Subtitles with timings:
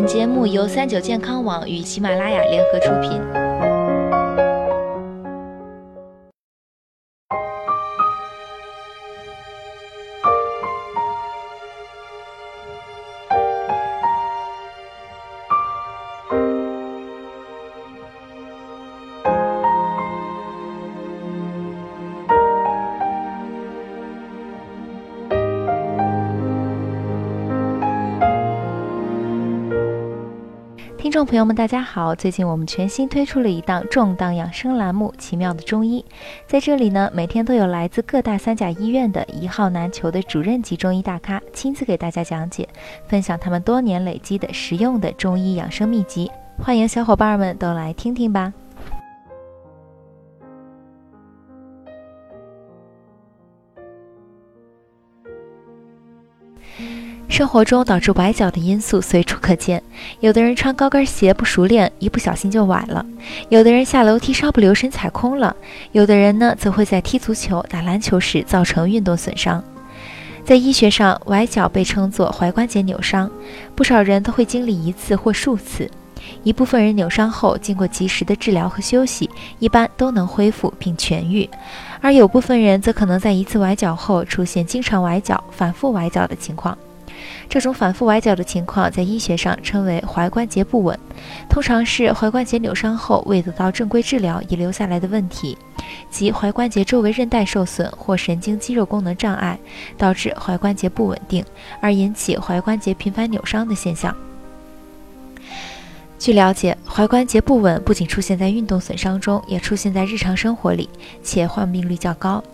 [0.00, 3.49] 本节目由三九健康网与喜马拉雅联合出品。
[31.10, 32.14] 听众朋友们，大家好！
[32.14, 36.04] 最近我们全新推出了一档重磅养生栏目《奇妙的中医》。
[36.46, 42.68] 在这里呢，每天都有来自各大三甲医院的一号难求的主任级中医大咖亲自给大家讲解，
[43.08, 46.30] 分享他们多年累积的实用的中医养生秘籍。
[46.62, 48.52] 欢迎小伙伴们都来听听吧！
[57.40, 59.82] 生活中导致崴脚的因素随处可见，
[60.20, 63.02] 有的人穿高跟鞋不熟练，一不小心就崴了；
[63.48, 65.50] 有的人下楼梯稍不留神踩空了；
[65.92, 69.64] 有的人呢，则会在踢足球、打篮球时造成运动损伤。
[70.44, 73.30] 在医学上，崴脚被称作踝关节扭伤，
[73.74, 75.90] 不少人都会经历一次或数次。
[76.42, 81.48] 一部分人扭伤后，经过及时的治疗和休息，一般都能恢复并痊愈；
[82.02, 86.76] 而有部分人则可能在一次崴脚后出现经常崴脚、反复崴脚的情况。
[87.48, 90.98] 这种反复崴脚的情况在医学上称为踝关节不稳，
[91.48, 95.56] 通常是踝关节扭伤后未得到正规治疗遗留下来的问题，
[96.10, 99.58] 即踝关节周围韧带受损或神经肌肉功能障碍，
[99.98, 101.44] 导致踝关节不稳定，
[101.80, 104.14] 而引起踝关节频繁扭伤的现象。
[106.18, 110.88] 据了解，踝关节不稳不仅出现在运动损伤中，也出现在日常生活里，
[111.22, 112.44] 且患病率较高。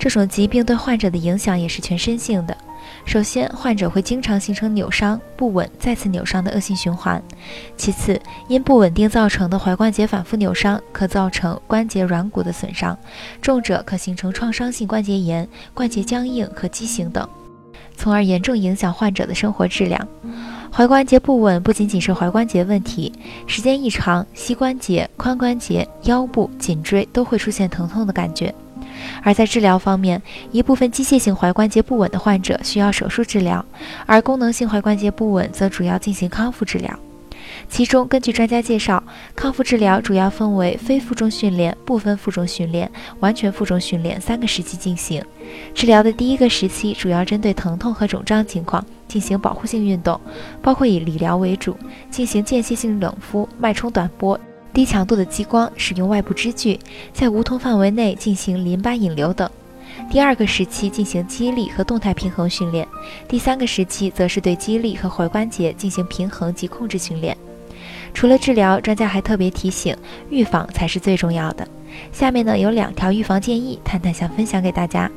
[0.00, 2.56] 这种疾病对患者的影响也是全身性的。
[3.04, 7.22] 首先，患者会经常形成扭伤、不稳、再次扭伤的恶性循环。
[7.76, 12.98] 其次，因不稳定造成的踝关节反复扭伤，可造成关节软骨的损伤，
[13.42, 17.28] 重者可形成创伤性关节炎、关节僵硬和畸形等，
[17.94, 20.08] 从而严重影响患者的生活质量。
[20.72, 23.12] 踝关节不稳不仅仅是踝关节问题，
[23.46, 28.54] 时间一长，膝关节、髋关节、腰部、颈椎都会出现疼痛的感觉。
[29.22, 30.20] 而在治疗方面，
[30.52, 33.64] 一部分机械性踝关节不稳的患者需要手术治疗，
[34.06, 36.98] 而功能性踝关节不稳则主要进行康复治疗。
[37.68, 39.02] 其中，根据专家介绍，
[39.34, 42.90] 康复治疗主要分为非负重训练、部分负重训练、
[43.20, 45.22] 完全负重训练三个时期进行。
[45.74, 50.20] 治疗的第一个时期主要针对疼痛和肿胀情况进行保护性运动，
[50.62, 51.76] 包括以理疗为主，
[52.10, 54.38] 进行间歇性冷敷、脉冲短波。
[54.72, 56.78] 低强度的激光，使用外部支具，
[57.12, 59.50] 在无痛范围内进行淋巴引流等。
[60.10, 62.86] 第二个时期进行肌力和动态平衡训练，
[63.28, 67.36] 第三个时期则是对肌力和踝关节进行平衡及控制训练。
[68.14, 69.96] 除了治疗，专家还特别提醒，
[70.30, 71.66] 预防才是最重要的。
[72.12, 75.10] 下面呢有两条预防建议，探探想分享给大家。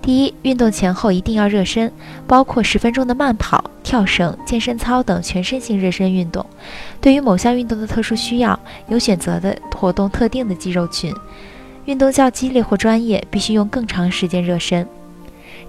[0.00, 1.90] 第一，运动前后一定要热身，
[2.26, 6.44] 包括十分钟的慢跑、跳绳、健身操等全身性热身运动。
[7.00, 11.14] 对于某项运动的特殊需要，有选择的活动特定的肌肉群，
[11.84, 14.84] 运动较激烈或专业，必须用更长时间热身。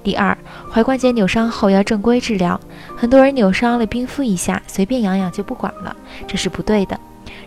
[0.04, 0.36] 第二，
[0.74, 2.60] 踝关节扭伤后要正规治疗，
[2.98, 7.00] 很多人扭伤了冰敷一下，随便养养就不管了，这是不对的。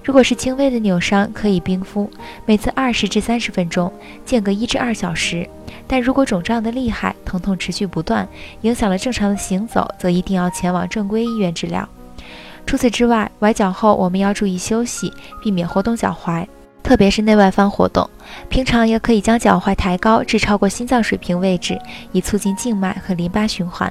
[0.05, 2.09] 如果是轻微的扭伤，可以冰敷，
[2.47, 3.93] 每次二十至三十分钟，
[4.25, 5.49] 间隔一至二小时。
[5.87, 8.27] 但如果肿胀的厉害，疼痛持续不断，
[8.63, 11.87] 影响了正常的行走，则一定要前往正规医院治疗。
[12.67, 16.47] 除此之外，崴脚后我们要注意休息，避免活动脚踝，
[16.83, 18.09] 特别是内外翻活动。
[18.49, 21.79] 平常也可以将脚踝抬高至超过心脏水平位置，
[22.13, 23.91] 以促进静脉和淋巴循环。